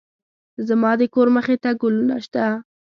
[0.67, 2.43] زما د کور مخې ته ګلونه شته